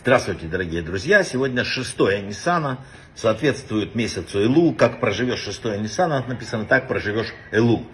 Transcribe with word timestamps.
Здравствуйте, 0.00 0.46
дорогие 0.46 0.80
друзья! 0.80 1.24
Сегодня 1.24 1.64
6 1.64 1.98
Ниссана, 2.22 2.78
соответствует 3.16 3.96
месяцу 3.96 4.40
Элу. 4.40 4.72
Как 4.72 5.00
проживешь 5.00 5.40
6 5.40 5.64
Ниссана, 5.80 6.24
написано, 6.24 6.66
так 6.66 6.86
проживешь 6.86 7.34
Элу. 7.50 7.84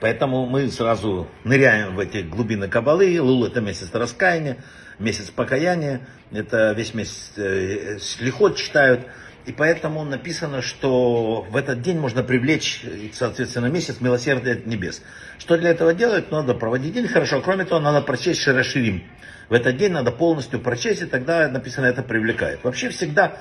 Поэтому 0.00 0.46
мы 0.46 0.70
сразу 0.70 1.28
ныряем 1.42 1.96
в 1.96 1.98
эти 1.98 2.18
глубины 2.18 2.68
Кабалы. 2.68 3.16
Элул 3.16 3.44
это 3.44 3.60
месяц 3.60 3.92
раскаяния, 3.92 4.58
месяц 5.00 5.30
покаяния. 5.30 6.06
Это 6.30 6.72
весь 6.72 6.94
месяц 6.94 7.32
э, 7.36 7.98
лихот 8.20 8.56
читают. 8.56 9.08
И 9.48 9.52
поэтому 9.52 10.04
написано, 10.04 10.60
что 10.60 11.40
в 11.48 11.56
этот 11.56 11.80
день 11.80 11.98
можно 11.98 12.22
привлечь, 12.22 12.84
соответственно, 13.14 13.66
месяц 13.66 14.02
милосердия 14.02 14.52
от 14.52 14.66
небес. 14.66 15.00
Что 15.38 15.56
для 15.56 15.70
этого 15.70 15.94
делать? 15.94 16.30
Надо 16.30 16.52
проводить 16.52 16.92
день 16.92 17.08
хорошо. 17.08 17.40
Кроме 17.40 17.64
того, 17.64 17.80
надо 17.80 18.02
прочесть 18.02 18.42
Широширим. 18.42 19.04
В 19.48 19.54
этот 19.54 19.78
день 19.78 19.92
надо 19.92 20.12
полностью 20.12 20.60
прочесть, 20.60 21.00
и 21.00 21.06
тогда 21.06 21.48
написано 21.48 21.86
это 21.86 22.02
привлекает. 22.02 22.62
Вообще 22.62 22.90
всегда 22.90 23.38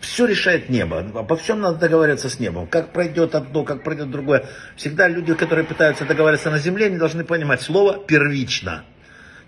все 0.00 0.24
решает 0.24 0.68
небо. 0.68 1.00
Обо 1.16 1.34
всем 1.34 1.60
надо 1.60 1.78
договариваться 1.78 2.28
с 2.28 2.38
небом. 2.38 2.68
Как 2.68 2.92
пройдет 2.92 3.34
одно, 3.34 3.64
как 3.64 3.82
пройдет 3.82 4.08
другое. 4.08 4.46
Всегда 4.76 5.08
люди, 5.08 5.34
которые 5.34 5.64
пытаются 5.64 6.04
договариваться 6.04 6.52
на 6.52 6.60
земле, 6.60 6.88
не 6.90 6.98
должны 6.98 7.24
понимать 7.24 7.60
слово 7.60 7.98
первично. 7.98 8.84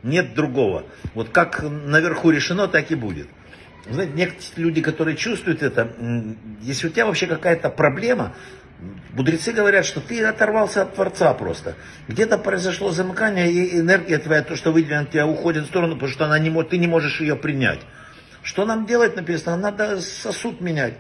Нет 0.03 0.35
другого. 0.35 0.87
Вот 1.15 1.29
как 1.29 1.63
наверху 1.63 2.33
решено, 2.33 2.67
так 2.67 2.91
и 2.91 2.97
будет. 2.97 3.29
Знаете, 3.89 4.13
некоторые 4.15 4.65
люди, 4.65 4.81
которые 4.81 5.17
чувствуют 5.17 5.63
это, 5.63 5.95
если 6.63 6.87
у 6.87 6.91
тебя 6.91 7.07
вообще 7.07 7.27
какая-то 7.27 7.69
проблема, 7.69 8.35
Мудрецы 9.13 9.53
говорят, 9.53 9.87
что 9.87 10.01
ты 10.01 10.23
оторвался 10.25 10.83
от 10.83 10.95
Творца 10.95 11.33
просто. 11.35 11.77
Где-то 12.09 12.37
произошло 12.37 12.91
замыкание, 12.91 13.51
и 13.51 13.79
энергия 13.79 14.19
твоя, 14.19 14.43
то, 14.43 14.57
что 14.57 14.73
выделено 14.73 15.07
тебя, 15.07 15.27
уходит 15.27 15.65
в 15.65 15.69
сторону, 15.69 15.95
потому 15.95 16.11
что 16.11 16.25
она 16.25 16.39
не, 16.39 16.51
ты 16.65 16.79
не 16.79 16.89
можешь 16.89 17.21
ее 17.21 17.37
принять. 17.37 17.81
Что 18.43 18.67
нам 18.67 18.87
делать, 18.87 19.17
написано? 19.17 19.57
Надо 19.57 20.01
сосуд 20.01 20.61
менять. 20.61 20.95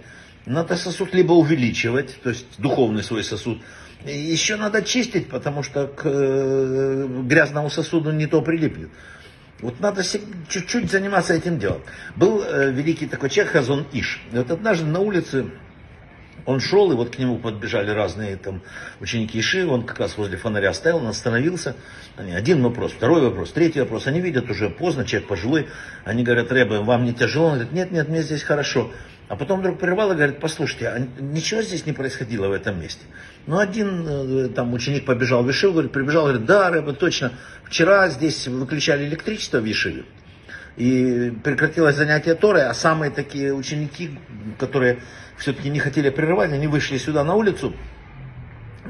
Надо 0.47 0.77
сосуд 0.77 1.12
либо 1.14 1.33
увеличивать, 1.33 2.20
то 2.22 2.31
есть 2.31 2.47
духовный 2.59 3.03
свой 3.03 3.25
сосуд. 3.25 3.61
Еще 4.05 4.56
надо 4.56 4.83
чистить, 4.83 5.28
потому 5.28 5.62
что 5.62 5.87
к 5.87 6.03
э, 6.05 7.06
грязному 7.22 7.70
сосуду 7.70 8.12
не 8.12 8.27
то 8.27 8.42
прилипнет. 8.42 8.91
Вот 9.65 9.81
надо 9.81 10.03
чуть-чуть 10.03 10.91
заниматься 10.91 11.33
этим 11.33 11.59
делом. 11.59 11.81
Был 12.17 12.43
э, 12.43 12.70
великий 12.70 13.07
такой 13.07 13.31
человек 13.31 13.55
Хазон 13.55 13.87
Иш. 13.95 14.21
И 14.31 14.37
вот 14.37 14.51
однажды 14.51 14.84
на 14.84 15.01
улице 15.01 15.53
он 16.45 16.61
шел, 16.61 16.93
и 16.93 16.95
вот 16.95 17.17
к 17.17 17.19
нему 17.19 17.39
подбежали 17.39 17.91
разные 17.91 18.37
там 18.37 18.61
ученики 19.01 19.41
Иши, 19.41 19.67
он 19.67 19.84
как 19.87 20.01
раз 20.01 20.19
возле 20.19 20.37
фонаря 20.37 20.75
стоял, 20.75 20.98
он 20.98 21.06
остановился. 21.06 21.77
Они, 22.19 22.33
один 22.33 22.62
вопрос, 22.62 22.93
второй 22.93 23.23
вопрос, 23.23 23.53
третий 23.53 23.81
вопрос. 23.81 24.06
Они 24.06 24.21
видят 24.21 24.51
уже 24.51 24.69
поздно, 24.69 25.06
человек 25.06 25.31
пожилой. 25.31 25.69
Они 26.05 26.25
говорят, 26.25 26.53
Рэбе, 26.53 26.81
вам 26.81 27.06
не 27.06 27.15
тяжело? 27.15 27.47
Он 27.47 27.53
говорит, 27.55 27.73
нет, 27.73 27.91
нет, 27.91 28.11
мне 28.11 28.21
здесь 28.21 28.43
хорошо. 28.43 28.91
А 29.28 29.36
потом 29.36 29.61
вдруг 29.61 29.78
прервал 29.78 30.12
и 30.12 30.14
говорит, 30.14 30.39
послушайте, 30.39 30.89
а 30.89 30.98
ничего 31.19 31.62
здесь 31.62 31.86
не 31.86 31.92
происходило 31.92 32.48
в 32.48 32.53
этом 32.53 32.80
месте. 32.80 33.05
Ну, 33.47 33.58
один 33.58 34.06
э, 34.06 34.48
там 34.48 34.75
ученик 34.75 35.06
побежал 35.06 35.42
в 35.42 35.50
Ишиву, 35.50 35.72
говорит, 35.72 35.92
прибежал, 35.92 36.25
говорит, 36.25 36.44
да, 36.44 36.70
Рэбе, 36.70 36.92
точно, 36.92 37.33
вчера 37.64 38.08
здесь 38.11 38.47
выключали 38.48 39.06
электричество 39.06 39.61
в 39.61 39.70
Ишиве. 39.70 40.05
И 40.77 41.33
прекратилось 41.42 41.97
занятие 41.97 42.34
Торы, 42.34 42.61
а 42.61 42.75
самые 42.75 43.11
такие 43.11 43.55
ученики, 43.55 44.19
которые 44.58 44.98
все-таки 45.38 45.70
не 45.70 45.78
хотели 45.78 46.11
прерывать, 46.11 46.53
они 46.53 46.66
вышли 46.66 46.98
сюда 46.98 47.25
на 47.25 47.34
улицу, 47.34 47.72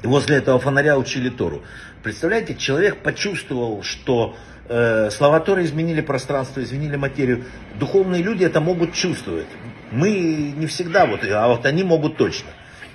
и 0.02 0.06
возле 0.06 0.36
этого 0.36 0.58
фонаря 0.58 0.98
учили 0.98 1.28
Тору. 1.28 1.62
Представляете, 2.02 2.56
человек 2.56 3.02
почувствовал, 3.02 3.82
что 3.82 4.36
э, 4.68 5.10
слова 5.10 5.38
Торы 5.40 5.64
изменили 5.64 6.00
пространство, 6.00 6.62
изменили 6.62 6.96
материю. 6.96 7.44
Духовные 7.78 8.22
люди 8.22 8.44
это 8.44 8.60
могут 8.60 8.94
чувствовать. 8.94 9.46
Мы 9.90 10.52
не 10.56 10.66
всегда, 10.66 11.06
вот, 11.06 11.20
а 11.24 11.48
вот 11.48 11.66
они 11.66 11.82
могут 11.82 12.16
точно. 12.16 12.50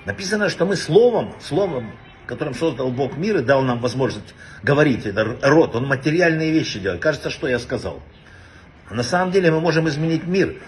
Написано, 0.06 0.50
что 0.50 0.66
мы 0.66 0.76
словом, 0.76 1.36
словом, 1.42 1.92
которым 2.26 2.54
создал 2.54 2.92
Бог 2.92 3.18
мир 3.18 3.38
и 3.38 3.42
дал 3.42 3.62
нам 3.62 3.80
возможность 3.80 4.36
говорить, 4.64 5.06
это 5.06 5.38
рот, 5.42 5.76
он 5.76 5.88
материальные 5.88 6.52
вещи 6.52 6.80
делает. 6.80 7.02
Кажется, 7.02 7.30
что 7.30 7.48
я 7.48 7.60
сказал. 7.60 8.02
На 8.90 9.04
самом 9.04 9.32
деле 9.32 9.52
мы 9.52 9.62
можем 9.62 9.88
изменить 9.88 10.26
мир. 10.26 10.62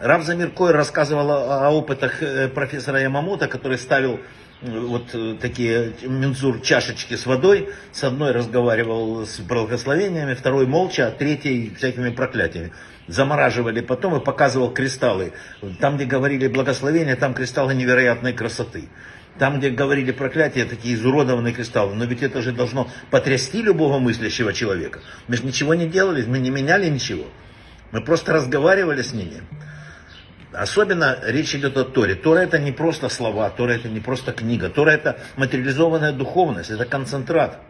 Рав 0.00 0.24
Замир 0.24 0.50
Койр 0.50 0.76
рассказывал 0.76 1.30
о, 1.30 1.70
опытах 1.70 2.22
э, 2.22 2.48
профессора 2.48 3.00
Ямамута, 3.00 3.48
который 3.48 3.78
ставил 3.78 4.20
э, 4.60 4.78
вот 4.78 5.14
э, 5.14 5.36
такие 5.40 5.94
мензур 6.02 6.60
чашечки 6.60 7.14
с 7.14 7.24
водой. 7.24 7.70
С 7.92 8.04
одной 8.04 8.32
разговаривал 8.32 9.24
с 9.24 9.40
благословениями, 9.40 10.34
второй 10.34 10.66
молча, 10.66 11.06
а 11.06 11.10
третьей 11.10 11.72
всякими 11.74 12.10
проклятиями. 12.10 12.72
Замораживали 13.08 13.80
потом 13.80 14.16
и 14.16 14.24
показывал 14.24 14.70
кристаллы. 14.70 15.32
Там, 15.80 15.96
где 15.96 16.04
говорили 16.04 16.46
благословения, 16.48 17.16
там 17.16 17.32
кристаллы 17.32 17.74
невероятной 17.74 18.34
красоты. 18.34 18.88
Там, 19.38 19.58
где 19.58 19.70
говорили 19.70 20.12
проклятия, 20.12 20.66
такие 20.66 20.94
изуродованные 20.94 21.54
кристаллы. 21.54 21.94
Но 21.94 22.04
ведь 22.04 22.22
это 22.22 22.42
же 22.42 22.52
должно 22.52 22.88
потрясти 23.10 23.62
любого 23.62 23.98
мыслящего 23.98 24.52
человека. 24.52 25.00
Мы 25.26 25.36
же 25.36 25.44
ничего 25.44 25.72
не 25.72 25.86
делали, 25.86 26.22
мы 26.26 26.38
не 26.38 26.50
меняли 26.50 26.86
ничего. 26.90 27.24
Мы 27.92 28.02
просто 28.02 28.34
разговаривали 28.34 29.00
с 29.00 29.12
ними. 29.12 29.42
Особенно 30.52 31.18
речь 31.24 31.54
идет 31.54 31.76
о 31.76 31.84
Торе. 31.84 32.14
Тора 32.14 32.40
это 32.40 32.58
не 32.58 32.72
просто 32.72 33.08
слова, 33.08 33.50
Тора 33.50 33.72
это 33.72 33.88
не 33.88 34.00
просто 34.00 34.32
книга. 34.32 34.68
Тора 34.70 34.90
это 34.90 35.18
материализованная 35.36 36.12
духовность, 36.12 36.70
это 36.70 36.84
концентрат. 36.84 37.60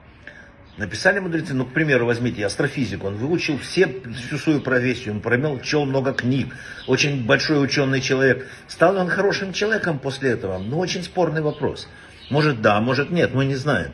Написали 0.76 1.20
мудрецы, 1.20 1.54
ну, 1.54 1.64
к 1.64 1.72
примеру, 1.72 2.04
возьмите 2.04 2.44
астрофизик, 2.44 3.02
он 3.02 3.16
выучил 3.16 3.58
все, 3.58 3.88
всю 4.26 4.36
свою 4.36 4.60
профессию, 4.60 5.14
он 5.14 5.20
промел 5.20 5.58
много 5.86 6.12
книг, 6.12 6.54
очень 6.86 7.24
большой 7.24 7.64
ученый 7.64 8.02
человек. 8.02 8.46
Стал 8.68 8.92
ли 8.92 9.00
он 9.00 9.08
хорошим 9.08 9.54
человеком 9.54 9.98
после 9.98 10.32
этого? 10.32 10.58
Ну, 10.58 10.78
очень 10.78 11.02
спорный 11.02 11.40
вопрос. 11.40 11.88
Может 12.28 12.60
да, 12.60 12.80
может 12.80 13.10
нет, 13.10 13.32
мы 13.32 13.46
не 13.46 13.54
знаем. 13.54 13.92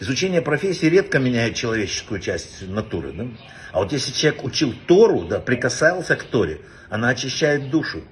Изучение 0.00 0.40
профессии 0.40 0.86
редко 0.86 1.18
меняет 1.18 1.56
человеческую 1.56 2.20
часть 2.20 2.66
натуры. 2.66 3.12
Да? 3.12 3.26
А 3.72 3.80
вот 3.80 3.92
если 3.92 4.12
человек 4.12 4.44
учил 4.44 4.74
Тору, 4.86 5.26
да, 5.26 5.40
прикасался 5.40 6.16
к 6.16 6.22
Торе, 6.24 6.62
она 6.88 7.10
очищает 7.10 7.70
душу. 7.70 8.02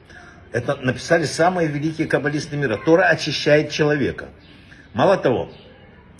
Это 0.52 0.76
написали 0.76 1.24
самые 1.24 1.66
великие 1.68 2.06
каббалисты 2.06 2.56
мира. 2.58 2.76
Тора 2.76 3.04
очищает 3.04 3.70
человека. 3.70 4.28
Мало 4.92 5.16
того, 5.16 5.50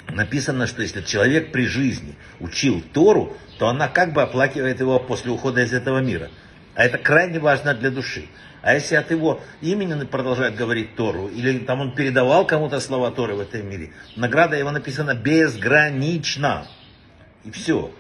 написано, 0.09 0.67
что 0.67 0.81
если 0.81 1.03
человек 1.03 1.53
при 1.53 1.67
жизни 1.67 2.17
учил 2.41 2.83
Тору, 2.95 3.37
то 3.59 3.69
она 3.69 3.89
как 3.89 4.15
бы 4.15 4.23
оплакивает 4.23 4.81
его 4.81 4.99
после 4.99 5.31
ухода 5.31 5.63
из 5.63 5.75
этого 5.75 5.99
мира. 5.99 6.31
А 6.75 6.85
это 6.85 6.97
крайне 6.97 7.41
важно 7.41 7.75
для 7.75 7.91
души. 7.91 8.25
А 8.63 8.75
если 8.75 8.97
от 8.97 9.11
его 9.11 9.41
имени 9.61 10.05
продолжает 10.05 10.57
говорить 10.57 10.97
Тору, 10.97 11.29
или 11.29 11.59
там 11.59 11.81
он 11.81 11.95
передавал 11.95 12.47
кому-то 12.47 12.81
слова 12.81 13.11
Торы 13.11 13.35
в 13.35 13.41
этом 13.41 13.69
мире, 13.69 13.93
награда 14.17 14.57
его 14.57 14.71
написана 14.71 15.15
безгранична. 15.15 16.67
И 17.45 17.51
все. 17.51 17.93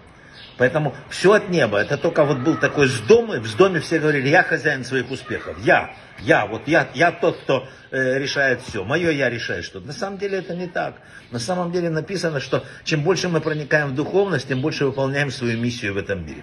Поэтому 0.58 0.94
все 1.08 1.32
от 1.34 1.48
неба. 1.48 1.78
Это 1.78 1.96
только 1.96 2.24
вот 2.24 2.38
был 2.38 2.56
такой 2.56 2.88
с 2.88 2.98
дома, 3.00 3.40
в 3.40 3.56
доме 3.56 3.78
все 3.78 4.00
говорили, 4.00 4.28
я 4.28 4.42
хозяин 4.42 4.84
своих 4.84 5.08
успехов. 5.10 5.56
Я, 5.62 5.94
я, 6.18 6.46
вот 6.46 6.66
я, 6.66 6.88
я 6.94 7.12
тот, 7.12 7.38
кто 7.38 7.68
э, 7.92 8.18
решает 8.18 8.60
все. 8.62 8.82
Мое 8.82 9.12
я 9.12 9.30
решаю 9.30 9.62
что-то. 9.62 9.86
На 9.86 9.92
самом 9.92 10.18
деле 10.18 10.38
это 10.38 10.56
не 10.56 10.66
так. 10.66 10.96
На 11.30 11.38
самом 11.38 11.70
деле 11.70 11.90
написано, 11.90 12.40
что 12.40 12.64
чем 12.82 13.02
больше 13.02 13.28
мы 13.28 13.40
проникаем 13.40 13.90
в 13.90 13.94
духовность, 13.94 14.48
тем 14.48 14.60
больше 14.60 14.84
выполняем 14.86 15.30
свою 15.30 15.58
миссию 15.58 15.94
в 15.94 15.96
этом 15.96 16.26
мире. 16.26 16.42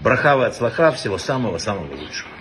Брахава 0.00 0.46
от 0.46 0.54
слаха 0.54 0.92
всего 0.92 1.18
самого-самого 1.18 1.96
лучшего. 1.96 2.37